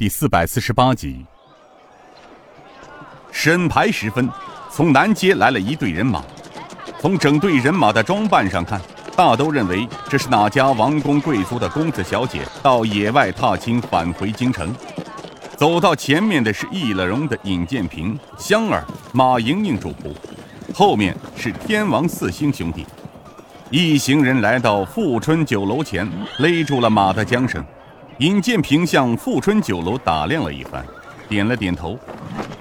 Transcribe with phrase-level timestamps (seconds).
[0.00, 1.26] 第四百四十八集。
[3.30, 4.26] 审牌时分，
[4.70, 6.24] 从南街来了一队人马。
[6.98, 8.80] 从整队人马的装扮上看，
[9.14, 14.74] 大都认为这是哪家王公贵族的公子小姐到野外踏青返回京城。
[15.54, 18.82] 走到前面的是易了容的尹建平、香儿、
[19.12, 20.14] 马莹莹主仆，
[20.72, 22.86] 后面是天王四星兄弟。
[23.68, 27.62] 一行人来到富春酒楼前，勒住了马的缰绳。
[28.20, 30.84] 尹建平向富春酒楼打量了一番，
[31.26, 31.98] 点了点头。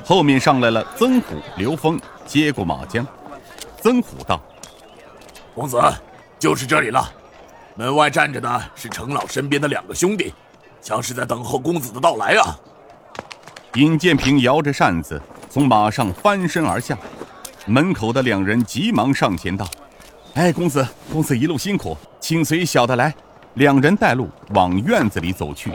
[0.06, 3.06] 后面上来了曾虎、刘峰，接过马缰。
[3.82, 4.42] 曾虎道
[5.54, 5.78] ：“公子，
[6.40, 7.12] 就是这里了。
[7.76, 10.34] 门外站着的是程老身边的两个兄弟，
[10.80, 12.58] 像是在等候公子的到来啊。”
[13.76, 16.98] 尹建平摇着扇子从马上翻身而下，
[17.66, 19.68] 门口的两人急忙上前道。
[20.36, 23.14] 哎，公子，公子一路辛苦，请随小的来。
[23.60, 25.70] 两人带路往院子里走去，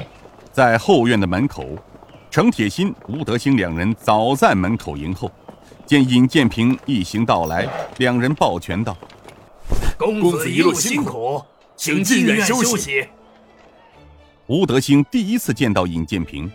[0.51, 1.77] 在后院的门口，
[2.31, 5.31] 程铁心、吴德兴两人早在门口迎候。
[5.85, 7.69] 见尹建平一行到来，
[7.99, 8.97] 两人抱拳道
[9.99, 11.43] ：“公子一路辛苦，
[11.77, 13.07] 请进院休息。”
[14.49, 16.51] 吴德兴第一次见到尹建平，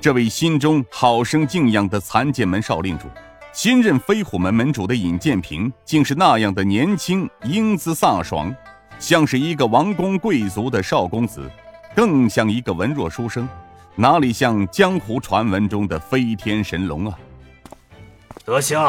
[0.00, 3.06] 这位心中好生敬仰的残剑门少令主。
[3.52, 8.52] 新任飞虎门门主的尹建平，竟是那样的年轻、英姿飒爽，
[9.02, 11.50] 像是一个王公贵族的少公子，
[11.92, 13.48] 更像一个文弱书生，
[13.96, 17.18] 哪里像江湖传闻中的飞天神龙啊！
[18.44, 18.80] 德兴，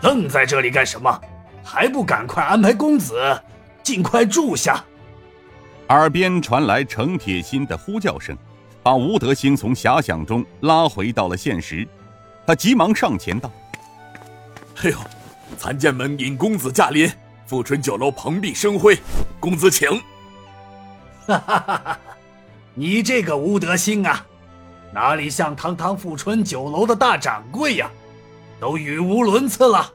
[0.00, 1.20] 愣在这里干什么？
[1.64, 3.16] 还不赶快安排公子
[3.82, 4.84] 尽快住下！
[5.88, 8.38] 耳边传来程铁心的呼叫声，
[8.80, 11.86] 把吴德兴从遐想中拉回到了现实。
[12.46, 13.50] 他急忙上前道。
[14.84, 14.96] 哎呦，
[15.58, 17.10] 参见门尹公子驾临，
[17.48, 18.94] 富春酒楼蓬荜生辉，
[19.40, 19.90] 公子请。
[21.26, 21.98] 哈哈哈哈
[22.74, 24.22] 你这个吴德兴啊，
[24.92, 27.90] 哪里像堂堂富春酒楼的大掌柜呀，
[28.60, 29.90] 都语无伦次了。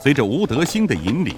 [0.00, 1.36] 随着吴德兴的引领，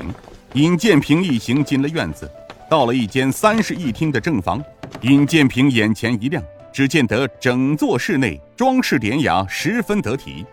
[0.55, 2.31] 尹建平一行进了院子，
[2.71, 4.65] 到了一间三室一厅的正房。
[5.03, 6.43] 尹建平眼前一亮，
[6.73, 10.47] 只见得整座室内装饰典雅，十分得体。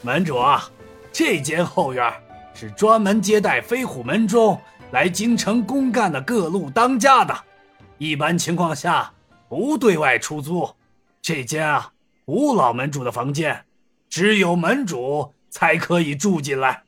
[0.00, 0.68] 门主啊，
[1.12, 2.12] 这间后院
[2.54, 7.36] 是专门接待飞虎门中来京城公干的各路当家的，
[7.98, 9.12] 一般情况下
[9.48, 10.68] 不对外出租。
[11.20, 11.92] 这间啊，
[12.26, 13.64] 吴老门主的房间，
[14.08, 16.82] 只有门主才可以住进来。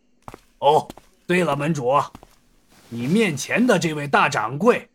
[0.58, 0.88] 哦，
[1.26, 1.92] 对了，门主，
[2.88, 4.88] 你面前的这位大掌柜，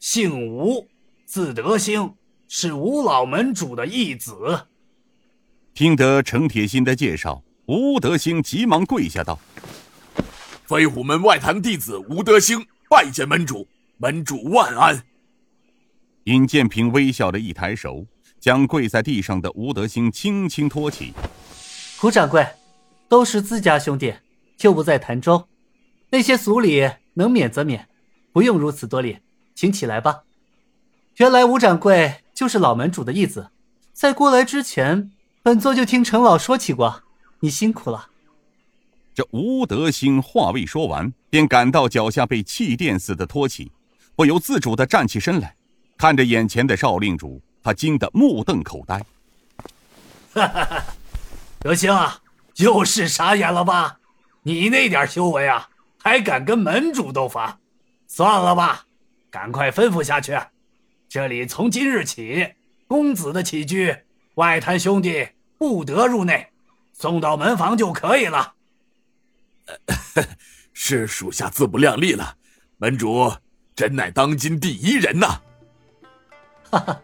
[0.00, 0.86] 姓吴，
[1.26, 2.14] 字德兴，
[2.48, 4.66] 是吴老门主的义子。
[5.74, 7.42] 听得程铁心的介绍。
[7.66, 9.38] 吴德兴急忙跪下道
[10.68, 15.02] ：“飞虎门外堂弟子吴德兴拜见门主，门主万安。”
[16.24, 18.04] 尹建平微笑的一抬手，
[18.38, 21.14] 将跪在地上的吴德兴轻轻托起。
[21.96, 22.46] 胡掌柜，
[23.08, 24.12] 都是自家兄弟，
[24.58, 25.48] 就不在潭州。
[26.10, 27.88] 那些俗礼能免则免，
[28.30, 29.20] 不用如此多礼，
[29.54, 30.24] 请起来吧。
[31.16, 33.48] 原来吴掌柜就是老门主的义子，
[33.94, 35.10] 在过来之前，
[35.42, 37.04] 本座就听程老说起过。
[37.40, 38.10] 你辛苦了。
[39.18, 43.72] 这吴德兴话未说完，便感到脚下被气垫似的托起，
[44.14, 45.56] 不由自主的站起身来，
[45.96, 49.04] 看着眼前的少令主，他惊得目瞪口呆。
[50.32, 50.84] 哈哈哈！
[51.58, 52.20] 德兴啊，
[52.58, 53.98] 又是傻眼了吧？
[54.44, 55.68] 你那点修为啊，
[56.00, 57.58] 还敢跟门主斗法？
[58.06, 58.86] 算了吧，
[59.30, 60.38] 赶快吩咐下去。
[61.08, 62.54] 这里从今日起，
[62.86, 63.96] 公子的起居，
[64.36, 65.26] 外滩兄弟
[65.58, 66.46] 不得入内。
[66.92, 68.54] 送到门房就可以了。
[70.72, 72.36] 是属下自不量力了，
[72.78, 73.32] 门主
[73.74, 75.40] 真乃当今第一人呐！
[76.70, 77.00] 哈哈，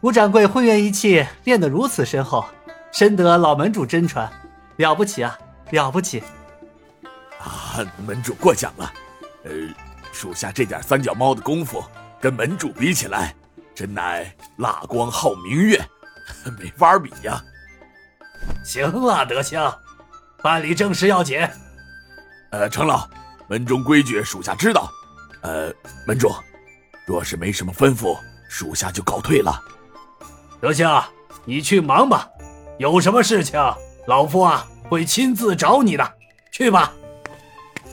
[0.00, 2.44] 吴掌柜混元一气练得如此深厚，
[2.92, 4.30] 深得老门主真传，
[4.76, 5.38] 了不起啊，
[5.70, 6.22] 了不起！
[7.38, 8.92] 啊，门主过奖了。
[9.44, 9.52] 呃，
[10.12, 11.84] 属下这点三脚猫的功夫，
[12.20, 13.34] 跟门主比起来，
[13.74, 15.78] 真乃蜡光照明月，
[16.58, 17.40] 没法比呀。
[18.64, 19.60] 行了，德兴，
[20.42, 21.46] 办理正事要紧。
[22.50, 23.08] 呃，程老，
[23.48, 24.90] 门中规矩属下知道。
[25.42, 25.72] 呃，
[26.06, 26.32] 门主，
[27.06, 29.60] 若是没什么吩咐，属下就告退了。
[30.60, 30.88] 德兴，
[31.44, 32.28] 你去忙吧，
[32.78, 33.60] 有什么事情，
[34.06, 36.12] 老夫啊会亲自找你的。
[36.52, 36.92] 去吧。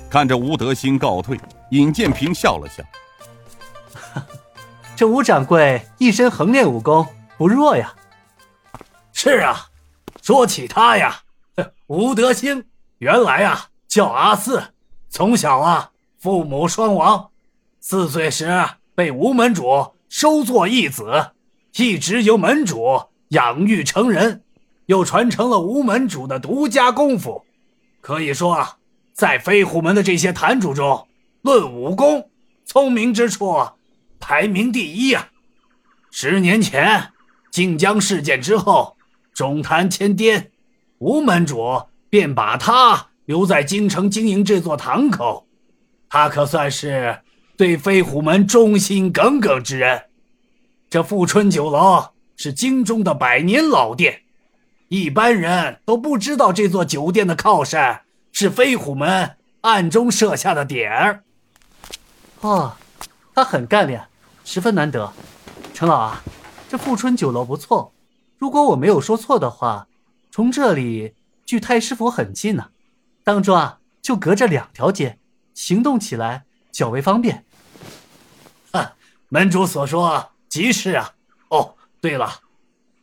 [0.10, 1.40] 看着吴德兴告退，
[1.72, 2.84] 尹建平笑了笑。
[4.96, 7.06] 这吴掌柜一身横练武功，
[7.38, 7.94] 不弱呀。
[9.12, 9.68] 是啊。
[10.22, 11.20] 说起他呀，
[11.88, 12.66] 吴德兴
[13.00, 14.74] 原来啊叫阿四，
[15.08, 17.30] 从小啊父母双亡，
[17.80, 21.34] 四岁时被吴门主收作义子，
[21.76, 24.44] 一直由门主养育成人，
[24.88, 27.46] 又传承了吴门主的独家功夫。
[28.02, 28.78] 可以说啊，
[29.14, 31.08] 在飞虎门的这些坛主中，
[31.44, 32.32] 论武功、
[32.66, 33.64] 聪明之处，
[34.20, 35.30] 排名第一呀。
[36.10, 37.12] 十年前
[37.52, 38.98] 靖江事件之后，
[39.36, 40.50] 中坛迁颠，
[40.98, 45.48] 吴门主便把他留在京城经营这座堂口。
[46.10, 47.22] 他可算是
[47.58, 50.04] 对飞虎门忠心耿耿之人。
[50.90, 54.22] 这富春酒楼是京中的百年老店，
[54.90, 61.24] 一般人都不知道这座酒店的靠山是飞虎门暗中设下的点儿。
[62.42, 62.76] 哦，
[63.34, 64.04] 他很干练，
[64.44, 65.12] 十分难得。
[65.74, 66.24] 陈老啊，
[66.70, 67.92] 这富春酒楼不错。
[68.38, 69.88] 如果我没有说错的话，
[70.30, 71.16] 从这里
[71.46, 72.66] 距太师府很近呢，
[73.24, 75.18] 当中啊就隔着两条街。
[75.54, 77.46] 行动起来较为方便。
[78.72, 78.96] 哈，
[79.30, 81.14] 门主所说极是啊。
[81.50, 82.40] 哦，对了，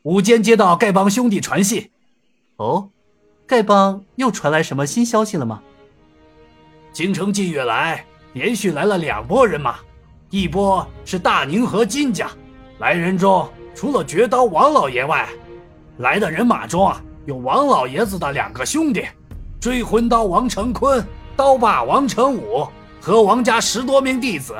[0.02, 1.90] 午间接到丐帮兄弟传信。
[2.56, 2.90] 哦，
[3.46, 5.62] 丐帮又传来什么新消息了吗？
[6.92, 9.76] 京城近月来连续来了两拨人马，
[10.28, 12.28] 一波是大宁河金家，
[12.80, 15.28] 来人中除了绝刀王老爷外，
[15.98, 19.06] 来的人马中啊有王老爷子的两个兄弟，
[19.60, 21.06] 追魂刀王成坤。
[21.36, 22.66] 刀霸王成武
[23.00, 24.54] 和王家十多名弟子，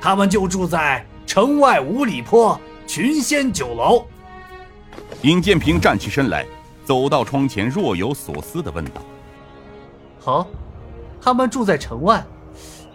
[0.00, 4.04] 他们就住在城外五里坡群仙酒楼。
[5.20, 6.44] 尹建平站起身来，
[6.84, 9.00] 走到窗前，若有所思的问道
[10.18, 10.46] ：“好，
[11.20, 12.24] 他们住在城外，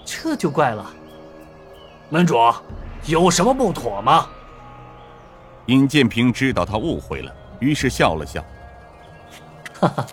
[0.04, 0.86] 这就怪了。
[2.10, 2.36] 门主，
[3.06, 4.28] 有什么不妥吗？”
[5.68, 8.44] 尹建平知道他误会了，于是笑了笑
[9.80, 10.06] ：“哈哈，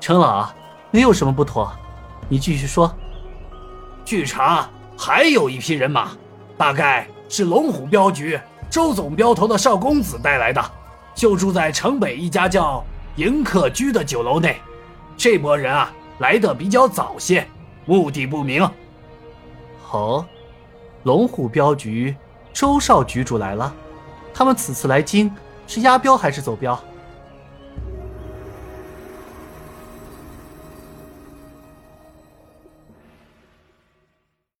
[0.00, 0.48] 程老，
[0.90, 1.70] 没有什么不妥。”
[2.28, 2.92] 你继续说。
[4.04, 6.12] 据查，还有一批人马，
[6.56, 10.64] 大概是龙虎镖局周总镖头的少公子带来的，
[11.14, 12.84] 就住在城北一家叫
[13.16, 14.60] 迎客居的酒楼内。
[15.16, 17.46] 这波人啊，来的比较早些，
[17.84, 18.68] 目的不明。
[19.90, 20.24] 哦，
[21.02, 22.16] 龙虎镖局
[22.52, 23.72] 周少局主来了，
[24.32, 25.30] 他们此次来京
[25.66, 26.78] 是押镖还是走镖？